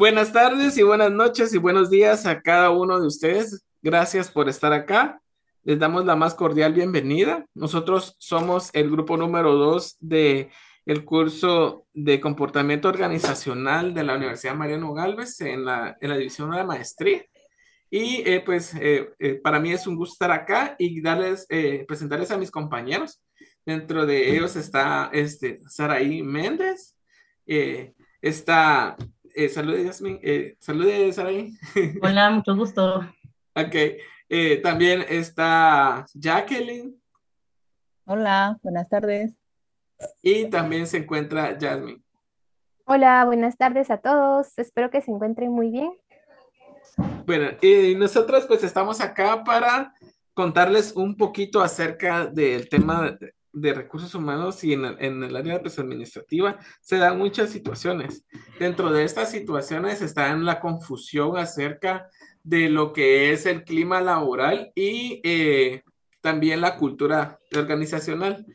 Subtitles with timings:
[0.00, 3.66] Buenas tardes y buenas noches y buenos días a cada uno de ustedes.
[3.82, 5.20] Gracias por estar acá.
[5.62, 7.44] Les damos la más cordial bienvenida.
[7.52, 10.48] Nosotros somos el grupo número dos de
[10.86, 16.50] el curso de comportamiento organizacional de la Universidad Mariano Galvez en la, en la división
[16.50, 17.22] de la maestría.
[17.90, 21.46] Y eh, pues eh, eh, para mí es un gusto estar acá y darles,
[21.86, 23.20] presentarles a mis compañeros.
[23.66, 26.96] Dentro de ellos está este, Saraí Méndez,
[28.22, 28.96] está
[29.34, 30.18] eh, saludos, Yasmin.
[30.22, 31.52] Eh, saludos, Saraí.
[32.02, 33.00] Hola, mucho gusto.
[33.54, 33.74] ok.
[34.28, 37.00] Eh, también está Jacqueline.
[38.04, 39.32] Hola, buenas tardes.
[40.22, 42.00] Y también se encuentra Jasmine.
[42.84, 44.56] Hola, buenas tardes a todos.
[44.56, 45.92] Espero que se encuentren muy bien.
[47.26, 49.94] Bueno, y nosotros pues estamos acá para
[50.34, 53.16] contarles un poquito acerca del tema
[53.52, 58.24] de recursos humanos y en, el área pues, administrativa se dan muchas situaciones.
[58.58, 62.08] Dentro de estas situaciones está en la confusión acerca
[62.42, 65.82] de lo que es el clima laboral y eh,
[66.20, 68.46] también la cultura organizacional,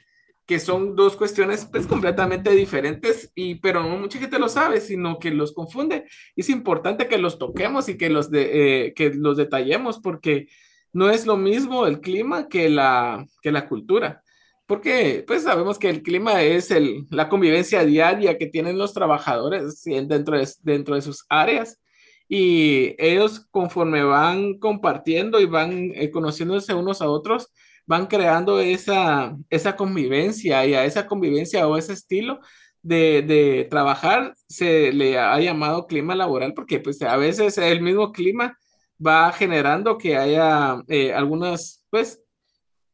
[0.46, 5.18] que son dos cuestiones pues completamente diferentes, y, pero no mucha gente lo sabe, sino
[5.18, 6.06] que los confunde.
[6.36, 10.48] Es importante que los toquemos y que los, eh, que los detallemos porque
[10.94, 14.24] no es lo mismo el clima que la, que la cultura
[14.66, 19.84] porque pues sabemos que el clima es el, la convivencia diaria que tienen los trabajadores
[19.84, 21.80] dentro de, dentro de sus áreas.
[22.28, 27.52] Y ellos conforme van compartiendo y van eh, conociéndose unos a otros,
[27.86, 32.40] van creando esa, esa convivencia y a esa convivencia o ese estilo
[32.82, 38.12] de, de trabajar se le ha llamado clima laboral porque pues a veces el mismo
[38.12, 38.58] clima
[39.06, 42.22] va generando que haya eh, algunas pues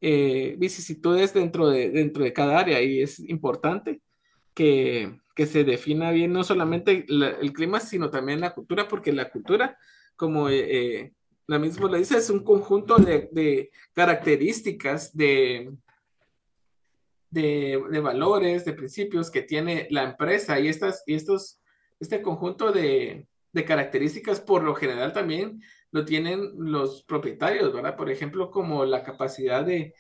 [0.02, 4.02] eh, vicisitudes dentro de, dentro de cada área y es importante
[4.54, 9.30] que, que se defina bien no solamente el clima, sino también la cultura, porque la
[9.30, 9.78] cultura,
[10.16, 11.14] como eh,
[11.48, 15.72] la misma le dice, es un conjunto de, de características, de,
[17.30, 21.60] de, de, valores, de principios que tiene la empresa y, estas, y estos,
[22.00, 27.96] este conjunto de, de características por lo general también lo tienen los propietarios, ¿verdad?
[27.96, 29.94] Por ejemplo, como la capacidad de,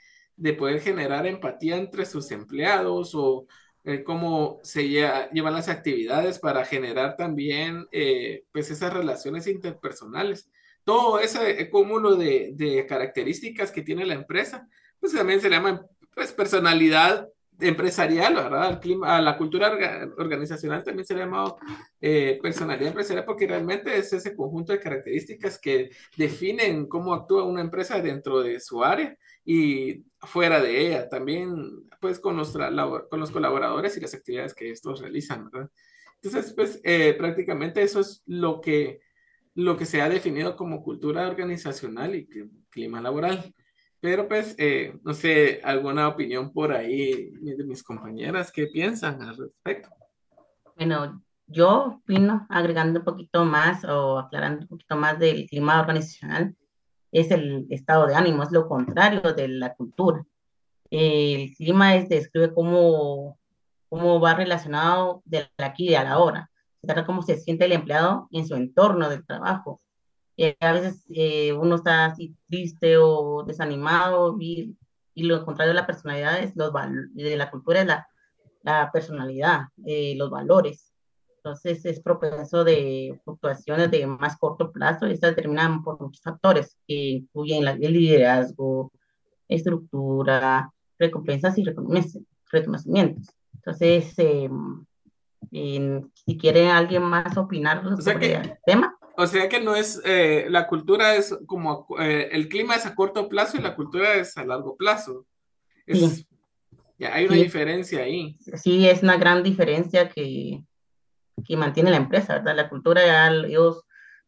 [0.57, 3.45] poder generar empatía entre sus empleados o
[3.83, 10.49] eh, cómo se llevan las actividades para generar también eh, pues esas relaciones interpersonales.
[10.83, 14.67] Todo ese cúmulo de, de, características que tiene la empresa,
[14.99, 15.85] pues también se llama
[16.15, 17.27] pues, personalidad
[17.61, 18.63] empresarial, ¿verdad?
[18.63, 19.71] Al clima, a la cultura
[20.17, 21.57] organizacional también se le ha llamado
[21.99, 27.61] eh, personalidad empresarial porque realmente es ese conjunto de características que definen cómo actúa una
[27.61, 33.97] empresa dentro de su área y fuera de ella, también pues con con los colaboradores
[33.97, 35.69] y las actividades que estos realizan, ¿verdad?
[36.21, 39.01] Entonces, pues eh, prácticamente eso es lo que,
[39.55, 42.27] lo que se ha definido como cultura organizacional y
[42.69, 43.55] clima laboral.
[44.01, 49.37] Pero pues, eh, no sé, alguna opinión por ahí de mis compañeras, ¿qué piensan al
[49.37, 49.89] respecto?
[50.75, 56.55] Bueno, yo opino, agregando un poquito más o aclarando un poquito más del clima organizacional,
[57.11, 60.25] es el estado de ánimo, es lo contrario de la cultura.
[60.89, 63.37] El clima es, describe cómo,
[63.87, 66.49] cómo va relacionado de aquí y a la hora,
[67.05, 69.79] cómo se siente el empleado en su entorno del trabajo
[70.43, 74.75] eh, a veces eh, uno está así triste o desanimado y,
[75.13, 76.73] y, lo contrario de la personalidad es los
[77.13, 78.07] de la cultura es la,
[78.63, 80.93] la personalidad, eh, los valores.
[81.37, 86.75] Entonces es propenso de fluctuaciones de más corto plazo y estas determinan por muchos factores
[86.87, 88.91] que incluyen el liderazgo,
[89.47, 91.65] estructura, recompensas y
[92.51, 93.27] reconocimientos.
[93.53, 94.85] Entonces, em,
[95.51, 98.95] si quiere alguien más opinar sobre el tema.
[99.21, 102.95] O sea que no es, eh, la cultura es como, eh, el clima es a
[102.95, 105.27] corto plazo y la cultura es a largo plazo.
[105.87, 106.27] sí.
[106.97, 108.37] Ya hay una diferencia ahí.
[108.55, 110.63] Sí, es una gran diferencia que,
[111.45, 112.55] que mantiene la empresa, ¿verdad?
[112.55, 113.83] La cultura, ya, ellos,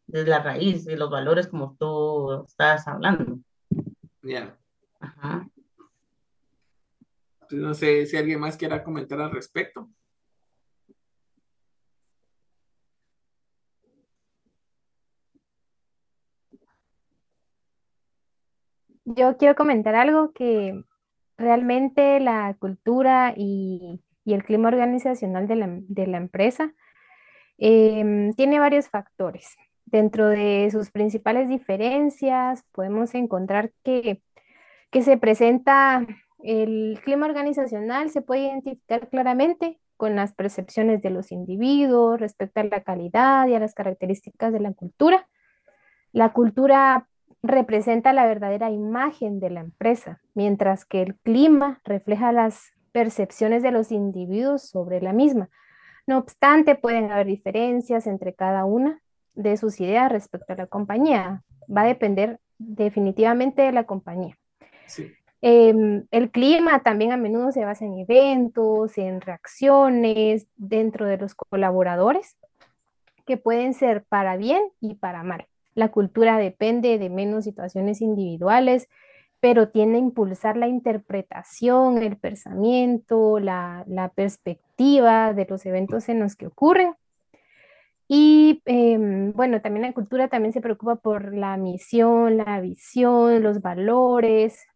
[0.06, 3.38] desde la raíz, de los valores como tú estás hablando.
[4.22, 4.56] Ya.
[5.00, 5.48] Ajá.
[7.50, 9.88] No sé si alguien más quiera comentar al respecto.
[19.16, 20.82] Yo quiero comentar algo que
[21.36, 26.72] realmente la cultura y, el clima organizacional de la, empresa
[27.58, 29.56] em, tiene varios factores.
[29.84, 34.22] Dentro de sus principales diferencias podemos encontrar que,
[34.90, 36.06] que se presenta
[36.42, 42.64] el clima organizacional, se puede identificar claramente con las percepciones de los individuos respecto a
[42.64, 45.28] la calidad y a las características de la cultura.
[46.12, 47.08] La cultura
[47.44, 53.70] representa la verdadera imagen de la empresa, mientras que el clima refleja las percepciones de
[53.70, 55.50] los individuos sobre la misma.
[56.06, 59.02] No obstante, pueden haber diferencias entre cada una
[59.34, 61.42] de sus ideas respecto a la compañía.
[61.74, 64.38] Va a depender definitivamente de la compañía.
[65.42, 71.34] Em, el clima también a menudo se basa en eventos, en reacciones dentro de los
[71.34, 72.38] colaboradores,
[73.26, 75.46] que pueden ser para bien y para mal.
[75.74, 78.88] La cultura depende de menos situaciones individuales,
[79.40, 83.84] pero tiende a impulsar la interpretación, el pensamiento, la,
[84.14, 86.94] perspectiva de los eventos en los que ocurren.
[88.08, 93.60] Y em, bueno, también la cultura también se preocupa por la misión, la visión, los
[93.60, 94.66] valores.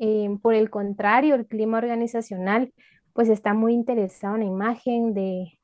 [0.00, 2.72] Em, por el contrario, el clima organizacional
[3.12, 5.58] pues está muy interesado en la imagen de,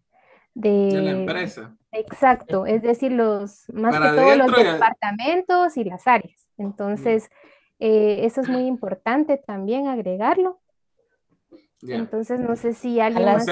[0.55, 1.77] de, la empresa.
[1.93, 6.49] Exacto, es decir, los más que todo los departamentos y las áreas.
[6.57, 7.31] Entonces,
[7.79, 10.61] eh, eso es muy importante también agregarlo.
[11.83, 13.47] Entonces, no sé si alguien más...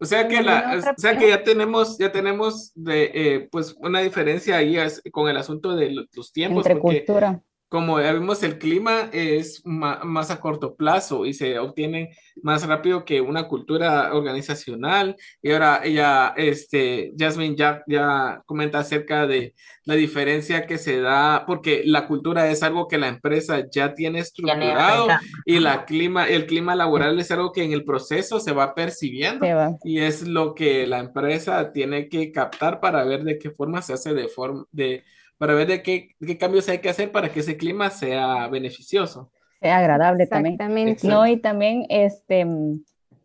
[0.00, 4.00] O sea, que la, o sea que ya tenemos, ya tenemos de, eh, pues una
[4.00, 4.76] diferencia ahí
[5.12, 6.66] con el asunto de los tiempos.
[6.66, 7.42] Entre cultura
[7.74, 13.04] como ya vimos, el clima es más a corto plazo y se obtiene más rápido
[13.04, 15.16] que una cultura organizacional.
[15.42, 21.42] Y ahora ella, este, Jasmine ya, ya comenta acerca de la diferencia que se da,
[21.48, 25.08] porque la cultura es algo que la empresa ya tiene estructurado
[25.44, 29.44] y la clima, el clima laboral es algo que en el proceso se va percibiendo
[29.82, 33.94] y es lo que la empresa tiene que captar para ver de qué forma se
[33.94, 35.02] hace de forma de
[35.38, 39.30] para ver de qué, qué cambios hay que hacer para que ese clima sea beneficioso.
[39.60, 40.96] Sea agradable también.
[41.02, 42.46] No, y también, este,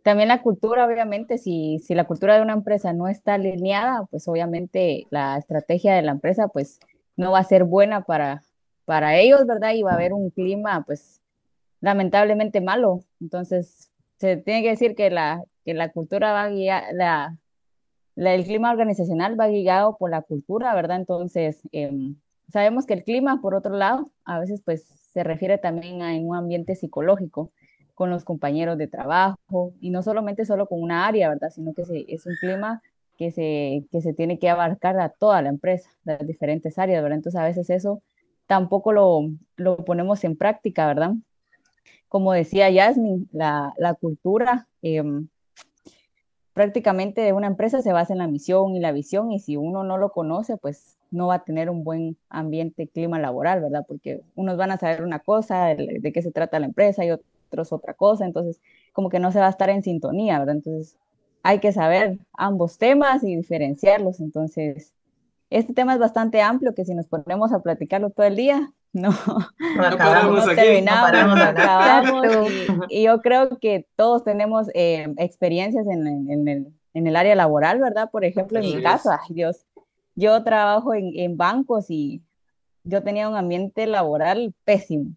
[0.04, 4.28] también la cultura, obviamente, si, si la cultura de una empresa no está alineada, pues
[4.28, 6.80] obviamente la estrategia de la empresa, pues
[7.16, 8.42] no va a ser buena para,
[8.86, 9.74] para ellos, ¿verdad?
[9.74, 11.22] Y va a haber un clima, pues,
[11.82, 13.02] lamentablemente malo.
[13.20, 17.38] Entonces, se tiene que decir que la, que la cultura va a guiar, la,
[18.28, 20.98] el clima organizacional va guiado por la cultura, ¿verdad?
[20.98, 22.16] Entonces, em,
[22.52, 24.84] sabemos que el clima, por otro lado, a veces pues
[25.14, 27.52] se refiere también a un ambiente psicológico
[27.96, 31.50] con los compañeros de trabajo y no solamente solo con una área, ¿verdad?
[31.50, 32.82] Sino que es un clima
[33.18, 37.18] que se, que se tiene que abarcar a toda la empresa, las diferentes áreas, ¿verdad?
[37.18, 38.02] Entonces, a veces eso
[38.48, 41.14] tampoco lo, lo ponemos en práctica, ¿verdad?
[42.08, 45.28] Como decía Yasmin, la, la cultura em,
[46.60, 49.86] prácticamente de una empresa se basa en la misión y la visión y si uno
[49.86, 53.86] no lo conoce, pues no va a tener un buen ambiente, clima laboral, ¿verdad?
[53.88, 57.72] Porque unos van a saber una cosa, de, qué se trata la empresa y otros
[57.72, 58.60] otra cosa, entonces
[58.92, 60.56] como que no se va a estar en sintonía, ¿verdad?
[60.56, 60.98] Entonces
[61.44, 64.92] hay que saber ambos temas y diferenciarlos, entonces
[65.50, 69.12] este tema es bastante amplio que si nos ponemos a platicarlo todo el día, no,
[69.12, 72.52] no, acabamos no terminamos, no acabamos
[72.90, 77.80] y, yo creo que todos tenemos eh, experiencias en, en, el, en, el, área laboral,
[77.80, 78.10] ¿verdad?
[78.12, 79.66] Por ejemplo, en mi caso, ay Dios,
[80.16, 82.24] yo trabajo en, en, bancos y
[82.84, 85.12] yo tenía un ambiente laboral pésimo,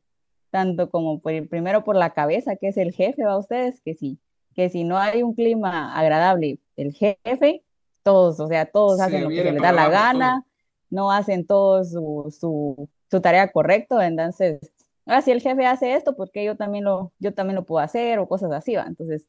[0.50, 3.80] tanto como por, primero por la cabeza, que es el jefe, ¿va ustedes?
[3.80, 4.18] Que sí,
[4.54, 7.62] que si no hay un clima agradable, el jefe,
[8.02, 10.44] todos, o sea, todos hacen lo que se les da la gana,
[10.90, 14.72] no hacen todo su, su su tarea correcto, entonces,
[15.04, 18.18] ah, si el jefe hace esto, porque yo también lo, yo también lo puedo hacer
[18.18, 18.86] o cosas así, ¿va?
[18.86, 19.26] Entonces,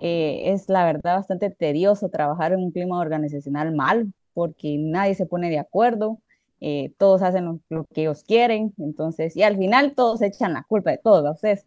[0.00, 5.26] eh, es la verdad bastante tedioso trabajar en un clima organizacional malo, porque nadie se
[5.26, 6.18] pone de acuerdo,
[6.62, 10.90] eh, todos hacen lo, que ellos quieren, entonces, y al final todos echan la culpa
[10.92, 11.66] de todo, ustedes,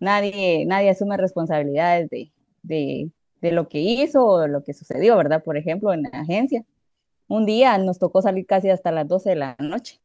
[0.00, 2.30] nadie, nadie asume responsabilidades de,
[2.62, 5.42] de, de lo que hizo o de lo que sucedió, ¿verdad?
[5.42, 6.64] Por ejemplo, en la agencia,
[7.28, 10.00] un día nos tocó salir casi hasta las 12 de la noche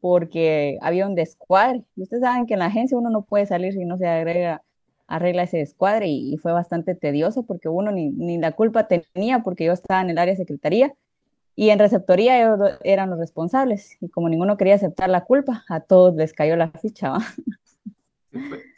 [0.00, 1.84] porque había un descuadre.
[1.96, 4.62] Ustedes saben que en la agencia uno no puede salir si no se agrega,
[5.06, 9.64] arregla ese descuadre y, fue bastante tedioso porque uno ni, ni, la culpa tenía porque
[9.64, 10.92] yo estaba en el área de secretaría
[11.54, 15.80] y en receptoría ellos eran los responsables y como ninguno quería aceptar la culpa, a
[15.80, 17.14] todos les cayó la ficha.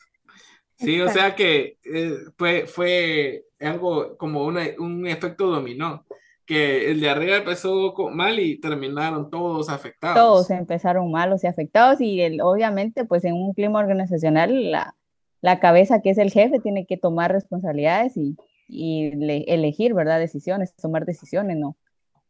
[0.77, 6.05] Sí, o sea que eh, fue, fue algo como un efecto dominó
[6.47, 10.17] que el de arriba empezó mal y terminaron todos afectados.
[10.17, 14.95] Todos empezaron malos y afectados y el, obviamente pues en un clima organizacional la,
[15.41, 18.37] la cabeza que es el jefe tiene que tomar responsabilidades y,
[18.69, 19.13] y
[19.47, 20.19] elegir, ¿verdad?
[20.19, 21.77] Decisiones, tomar decisiones, no,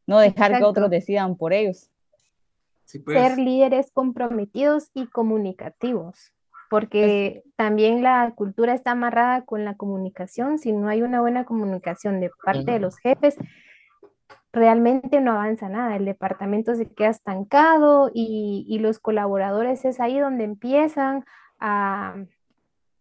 [0.06, 1.90] no dejar que otros decidan por ellos.
[3.04, 3.18] Pues.
[3.18, 6.33] Ser líderes comprometidos y comunicativos
[6.74, 10.58] porque también la cultura está amarrada con la comunicación.
[10.58, 13.36] Si no hay una buena comunicación de parte de los jefes,
[14.52, 15.94] realmente no avanza nada.
[15.94, 21.24] El departamento se queda estancado y, y los colaboradores es ahí donde empiezan
[21.60, 22.16] a,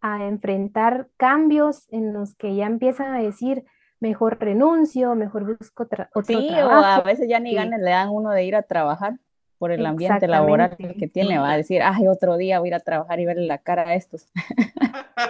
[0.00, 3.64] a enfrentar cambios en los que ya empiezan a decir,
[3.98, 6.80] mejor renuncio, mejor busco otro sí, trabajo.
[6.80, 9.14] o a veces ya ni ganas le dan uno de ir a trabajar
[9.58, 12.74] por el ambiente laboral que tiene, va a decir, ay, otro día voy a ir
[12.74, 14.26] a trabajar y verle la cara a estos.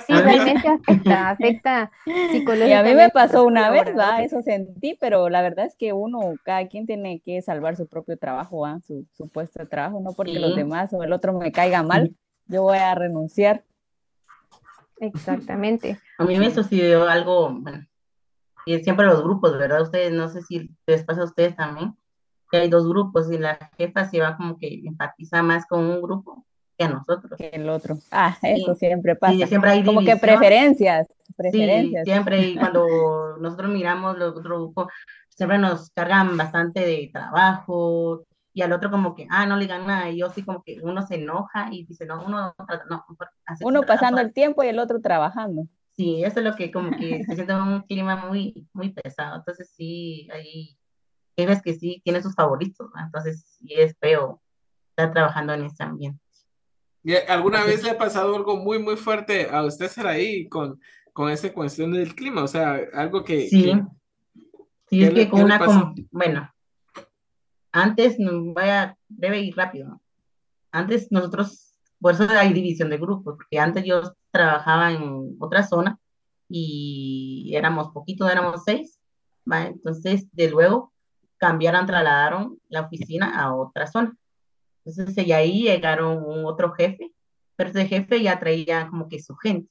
[0.06, 2.68] Sí, realmente afecta, afecta psicológicamente.
[2.68, 5.92] Y a mí me pasó una vez, va, eso sentí, pero la verdad es que
[5.92, 8.80] uno, cada quien tiene que salvar su propio trabajo, ¿va?
[8.80, 12.14] Su, su puesto de trabajo, no porque los demás o el otro me caiga mal,
[12.46, 13.64] yo voy a renunciar.
[15.00, 15.98] Exactamente.
[16.18, 17.86] A mí me sucedió algo, bueno,
[18.66, 19.82] y siempre los grupos, ¿verdad?
[19.82, 21.96] Ustedes, no sé si les pasa a ustedes también,
[22.56, 26.44] hay dos grupos y la jefa se va como que empatiza más con un grupo
[26.76, 27.38] que a nosotros.
[27.38, 27.98] Que el otro.
[28.10, 29.34] Ah, eso siempre pasa.
[29.34, 32.04] Y siempre hay como que preferencias, preferencias.
[32.04, 34.86] Sí, siempre, y cuando nosotros miramos los otros grupos,
[35.28, 39.86] siempre nos cargan bastante de trabajo, y al otro como que, ah, no le digan
[39.86, 42.54] nada, y yo sí como que uno se enoja y dice, no, uno,
[42.88, 43.04] no,
[43.62, 45.66] uno pasando el tiempo y el otro trabajando.
[45.96, 49.72] Sí, eso es lo que como que se siente un clima muy, muy pesado, entonces
[49.76, 50.28] sí,
[51.36, 54.40] hay ves que sí tiene sus favoritos, entonces sí es feo
[54.90, 56.20] estar trabajando en ese ambiente.
[57.02, 60.80] ¿Y ¿Alguna vez le ha pasado algo muy, muy fuerte a usted ser ahí con,
[61.12, 62.42] con esa cuestión del clima?
[62.42, 63.46] O sea, algo que...
[63.48, 63.72] Sí,
[64.88, 65.60] sí, es que con una,
[66.10, 66.50] bueno,
[67.72, 68.16] antes,
[68.54, 70.00] vaya, debe ir rápido.
[70.70, 75.98] Antes nosotros, por eso hay división de grupos, porque antes yo trabajaba en otra zona
[76.48, 78.98] y éramos poquitos, éramos seis,
[79.50, 79.66] ¿va?
[79.66, 80.93] Entonces, de luego
[81.44, 84.16] cambiaron, trasladaron la oficina a otra zona.
[84.82, 87.12] Entonces, y ahí llegaron otro jefe,
[87.54, 89.68] pero ese jefe ya traía como que su gente.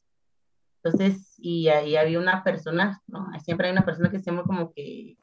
[0.83, 3.27] Entonces, y ahí había una persona, ¿no?
[3.43, 5.17] Siempre hay una persona que siempre como que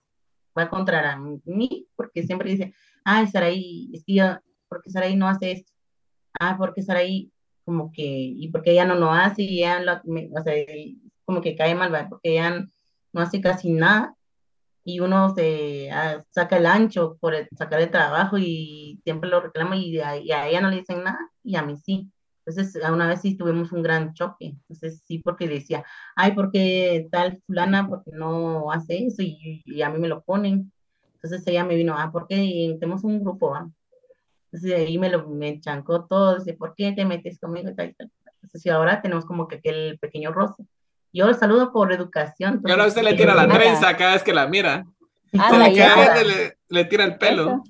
[0.59, 4.25] va a contra mí, porque siempre dice, ay, Saraí, es que yo,
[4.69, 5.73] ¿por qué Saraí no hace esto?
[6.41, 7.31] Ah, porque Saraí,
[7.65, 10.55] como que, y porque ella no lo hace, y ella, lo, o sea,
[11.25, 12.67] como que cae mal, porque ella
[13.13, 14.17] no hace casi nada,
[14.85, 19.77] y uno se ah, saca el ancho por sacar el trabajo y siempre lo reclama
[19.77, 22.11] y a, y a ella no le dicen nada, y a mí sí.
[22.47, 24.47] Entonces, una vez sí tuvimos un gran choque.
[24.47, 25.85] Entonces, sí, porque decía,
[26.17, 30.73] ay, porque tal fulana, porque no hace eso y, a mí me lo ponen.
[31.15, 33.71] Entonces ella me vino, ah, porque tenemos un grupo, ¿ah?
[34.53, 37.69] Entonces ahí me lo me chancó todo, dice, ¿por qué te metes conmigo?
[37.69, 40.65] Entonces, y ahora tenemos como que aquel pequeño roce.
[41.13, 42.63] Yo lo saludo por educación.
[42.65, 44.87] Y ahora usted le tira la trenza cada vez que la mira.
[45.39, 47.63] Ah, le, le, tira el pelo.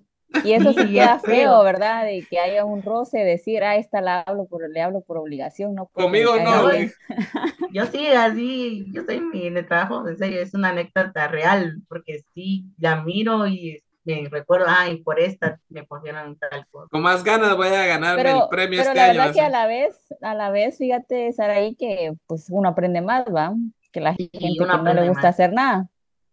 [0.44, 2.04] Y eso sí queda feo, ¿verdad?
[2.04, 5.74] De que haya un roce, decir, ah, esta la hablo por, le hablo por obligación,
[5.74, 6.70] no Conmigo no.
[7.72, 11.80] Yo sí, así, yo soy mi en el trabajo, en serio, es una anécdota real,
[11.88, 16.88] porque sí, la miro y me recuerdo, ay, por esta me pusieron tal cosa.
[16.90, 19.18] Con más ganas voy a ganar el premio pero este la año.
[19.18, 23.24] verdad que a la vez, a la vez, fíjate, Saraí, que pues uno aprende más,
[23.26, 23.54] ¿va?
[23.92, 25.88] Que la gente que no le gusta hacer nada.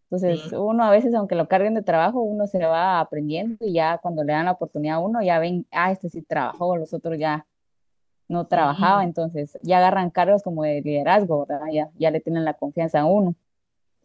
[0.09, 3.97] Entonces, uno a veces, aunque lo carguen de trabajo, uno se va aprendiendo y ya
[3.97, 7.17] cuando le dan la oportunidad a uno, ya ven, ah, este sí trabajó, los otros
[7.19, 7.45] ya
[8.29, 11.67] no trabajaba, entonces ya agarran cargos como de liderazgo, ¿verdad?
[11.74, 13.36] Ya, ya le tienen la confianza a uno.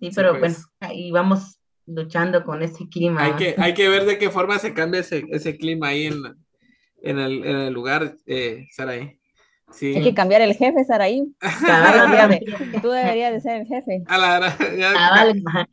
[0.00, 0.66] Sí, pero bueno, pues.
[0.80, 3.24] ahí vamos luchando con ese clima.
[3.24, 6.22] Hay que, hay que ver de qué forma se cambia ese, ese clima ahí en,
[7.02, 9.18] en, el, en el lugar, eh, Saraí.
[9.70, 9.94] Sí.
[9.96, 11.34] Hay que cambiar el jefe, Saraí.
[12.82, 14.02] Tú deberías de ser el jefe.
[14.06, 15.66] A la, ya, ah,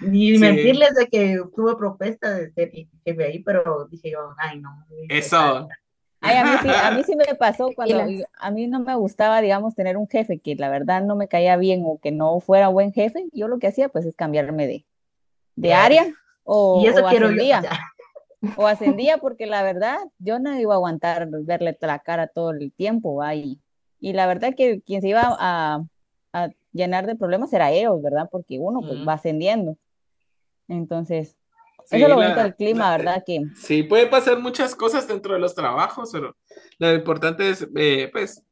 [0.00, 2.70] ni mentirles de que tuve propuesta de ser
[3.04, 4.70] jefe ahí, pero dije yo, ay, no.
[5.08, 5.68] Eso.
[6.20, 8.00] Ay, a, mí sí, a mí sí me pasó cuando
[8.38, 11.56] a mí no me gustaba, digamos, tener un jefe que la verdad no me caía
[11.56, 13.26] bien o que no fuera buen jefe.
[13.32, 14.86] Yo lo que hacía, pues, es cambiarme de,
[15.56, 16.06] de área
[16.44, 17.62] o, y eso quiero ascendía.
[18.56, 22.72] o ascendía porque la verdad yo no iba a aguantar verle la cara todo el
[22.72, 23.22] tiempo.
[23.22, 23.58] ahí
[24.00, 25.84] y, la verdad que quien se iba a,
[26.32, 28.28] a llenar de problemas era ellos, ¿verdad?
[28.30, 29.76] Porque uno pues, va ascendiendo.
[30.68, 31.36] Entonces,
[31.84, 33.22] eso es lo bonito del clima, ¿verdad?
[33.24, 33.42] Que...
[33.56, 36.36] Sí, puede pasar muchas cosas dentro de los trabajos, pero
[36.78, 38.42] lo importante es, eh, pues,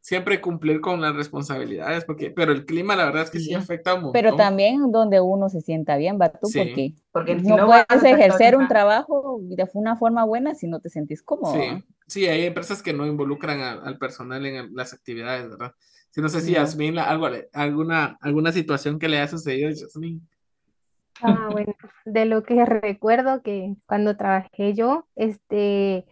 [0.00, 3.96] siempre cumplir con las responsabilidades, porque, pero el clima, la verdad es que sí, afecta
[3.96, 4.12] mucho.
[4.12, 8.68] Pero también donde uno se sienta bien, va tú, porque, porque no, puedes ejercer un
[8.68, 11.52] trabajo de una forma buena si no te sentís cómodo.
[11.52, 15.74] Sí, sí hay empresas que no involucran al personal en las actividades, ¿verdad?
[16.10, 20.26] Sí, no sé si Yasmin, algo, alguna, alguna situación que le ha sucedido, Yasmin.
[21.20, 21.74] Ah, bueno,
[22.04, 26.06] de lo que recuerdo que cuando trabajé yo, este,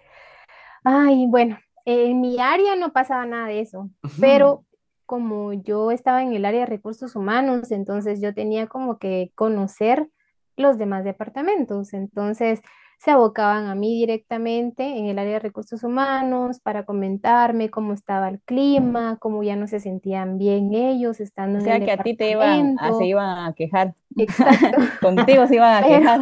[0.82, 3.88] ay, bueno, en mi área no pasaba nada de eso,
[4.20, 4.64] pero
[5.06, 10.10] como yo estaba en el área de recursos humanos, entonces yo tenía como que conocer
[10.56, 11.94] los demás departamentos.
[11.94, 12.60] Entonces
[12.98, 18.28] se abocaban a mí directamente en el área de recursos humanos para comentarme cómo estaba
[18.28, 21.92] el clima, cómo ya no se sentían bien ellos estando o sea, en el que
[21.92, 23.94] a ti te iban, a, se iban a quejar.
[24.16, 24.78] Exacto.
[25.02, 26.20] Contigo se iban a quejar.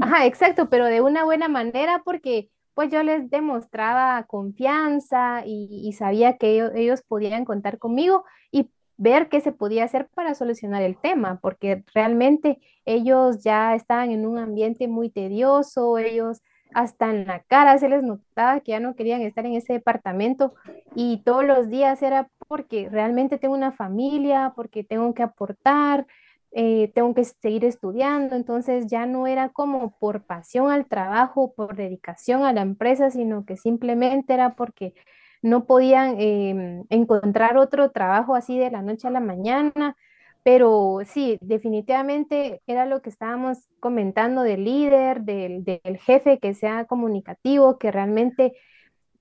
[0.00, 6.36] Ajá, exacto, pero de una buena manera porque pues yo les demostraba confianza y, sabía
[6.36, 10.98] que ellos, ellos, podían contar conmigo y ver qué se podía hacer para solucionar el
[10.98, 16.42] tema, porque realmente ellos ya estaban en un ambiente muy tedioso, ellos
[16.74, 20.52] hasta en la cara se les notaba que ya no querían estar en ese departamento
[20.94, 26.06] y todos los días era porque realmente tengo una familia, porque tengo que aportar,
[26.58, 31.76] eh, tengo que seguir estudiando, entonces ya no era como por pasión al trabajo, por
[31.76, 34.94] dedicación a la empresa, sino que simplemente era porque
[35.42, 39.96] no podían em, encontrar otro trabajo así de la noche a la mañana,
[40.44, 46.86] pero sí, definitivamente era lo que estábamos comentando del líder, del, del jefe que sea
[46.86, 48.54] comunicativo, que realmente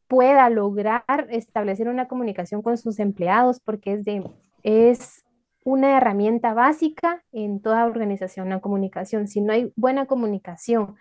[0.07, 4.23] pueda lograr establecer una comunicación con sus empleados, porque es, de,
[4.63, 5.24] es
[5.65, 9.27] una herramienta básica en toda organización, la comunicación.
[9.27, 10.95] Si no hay buena comunicación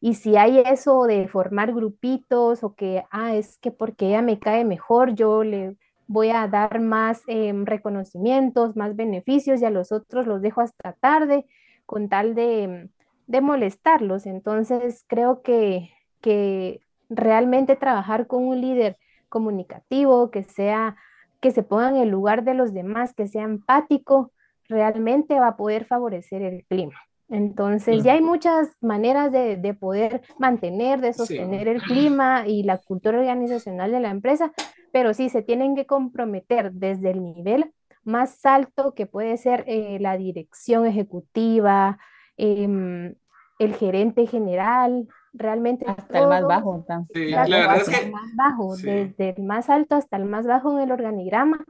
[0.00, 4.38] y si hay eso de formar grupitos o que, ah, es que porque ella me
[4.38, 9.90] cae mejor, yo le voy a dar más em, reconocimientos, más beneficios y a los
[9.90, 11.46] otros los dejo hasta tarde
[11.86, 12.90] con tal de,
[13.26, 14.26] de molestarlos.
[14.26, 18.98] Entonces, creo que, que realmente trabajar con un líder
[19.30, 20.96] comunicativo, que sea,
[21.40, 24.32] que se ponga en el lugar de los demás, que sea empático,
[24.68, 27.00] realmente va a poder favorecer el clima.
[27.28, 33.20] Entonces, ya hay muchas maneras de, poder mantener, de sostener el clima y la cultura
[33.20, 34.52] organizacional de la empresa,
[34.92, 39.98] pero sí se tienen que comprometer desde el nivel más alto que puede ser eh,
[40.00, 41.98] la dirección ejecutiva,
[42.36, 43.14] em,
[43.60, 46.84] el gerente general, realmente hasta el más bajo.
[47.12, 48.04] Sí, la verdad es que...
[48.04, 51.64] el más bajo, desde el más alto hasta el más bajo en el organigrama,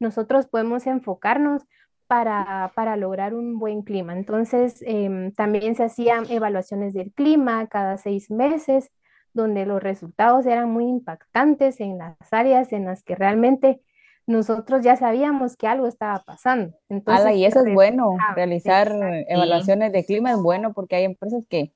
[0.00, 1.62] nosotros podemos enfocarnos
[2.06, 4.12] para, para lograr un buen clima.
[4.12, 8.90] Entonces, em, también se hacían evaluaciones del clima cada seis meses,
[9.32, 13.80] donde los resultados eran muy impactantes en las áreas en las que realmente
[14.26, 16.74] nosotros ya sabíamos que algo estaba pasando.
[16.88, 18.92] Entonces, y eso es bueno, realizar
[19.28, 21.72] evaluaciones de clima es bueno porque hay empresas que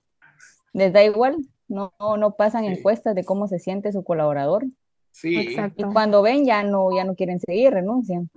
[0.72, 1.36] les da igual,
[1.68, 4.64] no, no pasan encuestas de cómo se siente su colaborador.
[5.10, 5.36] Sí.
[5.36, 5.88] Exacto.
[5.88, 8.30] Y cuando ven ya no, ya no quieren seguir, renuncian.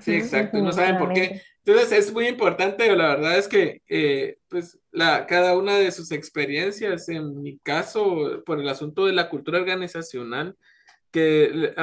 [0.00, 1.42] Sí, exacto, no saben por qué.
[1.64, 6.10] Entonces es muy importante, la verdad es que eh, pues la, cada una de sus
[6.12, 10.56] experiencias, en mi caso, por el asunto de la cultura organizacional,
[11.10, 11.74] que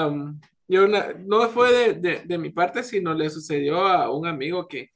[0.67, 4.91] yo no fue de, de, mi parte, sino le sucedió a un amigo que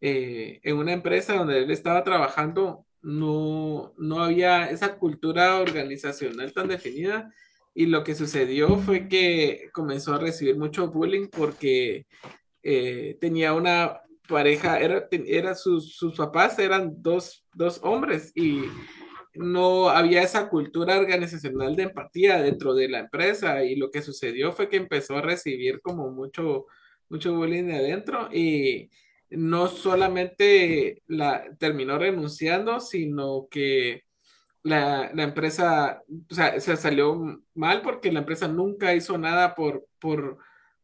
[0.00, 6.68] eh, en una empresa donde él estaba trabajando, no, no había esa cultura organizacional tan
[6.68, 7.32] definida.
[7.74, 12.06] Y lo que sucedió fue que comenzó a recibir mucho bullying porque
[12.62, 18.64] eh, tenía una pareja, era, era sus, sus papás eran dos, dos hombres y
[19.34, 23.64] no había esa cultura organizacional de empatía dentro de la empresa.
[23.64, 26.66] Y lo que sucedió fue que empezó a recibir como mucho,
[27.08, 28.90] mucho bullying de adentro y
[29.30, 34.04] no solamente la terminó renunciando, sino que
[34.62, 39.86] la, la empresa, o sea, se salió mal porque la empresa nunca hizo nada por,
[39.98, 40.38] por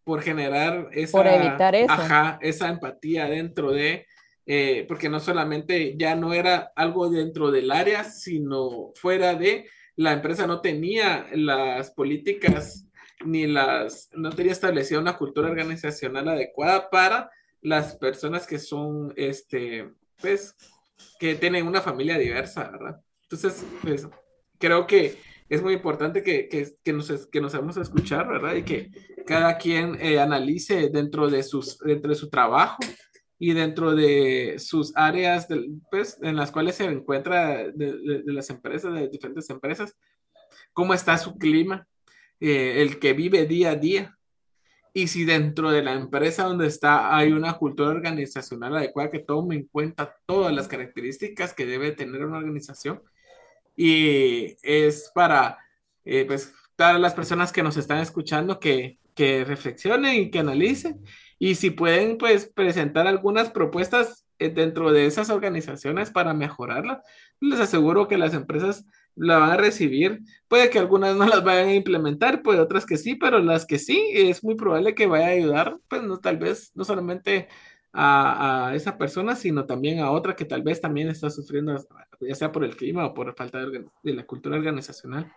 [0.07, 1.93] por generar esa, por evitar eso.
[1.93, 4.07] Ajá, esa empatía dentro de,
[4.47, 10.13] eh, porque no solamente ya no era algo dentro del área, sino fuera de, la
[10.13, 12.87] empresa no tenía las políticas
[13.25, 17.29] ni las, no tenía establecida una cultura organizacional adecuada para
[17.61, 20.55] las personas que son, este, pues,
[21.19, 23.01] que tienen una familia diversa, ¿verdad?
[23.23, 24.09] Entonces, pues,
[24.59, 28.55] creo que es muy importante que, que, que nos, que nos a escuchar, ¿verdad?
[28.55, 28.91] Y que
[29.27, 32.79] cada quien eh, analice dentro de, sus, dentro de su trabajo
[33.39, 35.47] y dentro de sus áreas
[35.91, 39.97] pues, en las cuales se encuentra de, las empresas, de diferentes empresas,
[40.73, 41.87] cómo está su clima,
[42.41, 44.16] eh, el que vive día a día.
[44.97, 49.55] Y si dentro de la empresa donde está hay una cultura organizacional adecuada que tome
[49.55, 53.03] en cuenta todas las características que debe tener una organización
[53.77, 55.59] y es para,
[56.07, 61.05] eh, pues, todas las personas que nos están escuchando que, que reflexionen y que analicen.
[61.39, 66.99] Y si pueden, pues, presentar algunas propuestas dentro de esas organizaciones para mejorarlas,
[67.41, 70.21] les aseguro que las empresas la van a recibir.
[70.49, 73.79] Puede que algunas no las vayan a implementar, puede otras que sí, pero las que
[73.79, 77.49] sí, es muy probable que vaya a ayudar, pues no tal vez, no solamente
[77.93, 81.77] a, esa persona, sino también a otra que tal vez también está sufriendo,
[82.21, 85.33] ya sea por el clima o por falta de, de la cultura organizacional.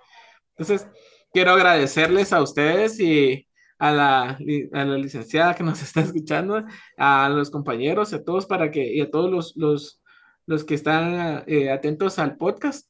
[0.58, 0.88] Entonces,
[1.32, 3.48] quiero agradecerles a ustedes y
[3.80, 4.38] a la,
[4.74, 6.64] a la licenciada que nos está escuchando,
[6.98, 10.02] a los compañeros, a todos para que, y a todos los, los,
[10.46, 12.90] los que están eh, atentos al podcast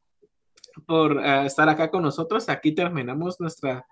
[0.85, 2.49] por eh, estar acá con nosotros.
[2.49, 3.85] Aquí terminamos nuestra,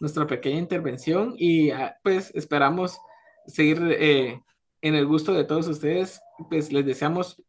[0.00, 2.98] nuestra pequeña intervención y ah, pues esperamos
[3.46, 4.40] seguir eh,
[4.80, 6.20] en el gusto de todos ustedes.
[6.48, 7.42] Pues les deseamos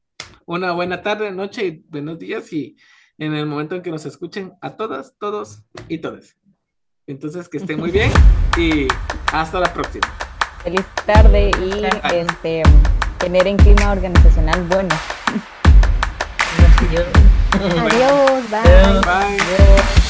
[0.45, 2.75] una buena tarde, noche y buenos días y
[3.17, 6.37] en el momento en que nos escuchen a todas, todos y todas.
[7.07, 8.11] Entonces, que estén muy bien
[8.57, 8.87] y
[9.31, 10.07] hasta la próxima.
[10.63, 12.63] Feliz tarde y este,
[13.19, 14.95] tener en clima organizacional bueno.
[16.79, 17.05] Adiós.
[17.53, 18.49] Adiós.
[18.49, 19.37] Bye.
[19.37, 20.04] Bye.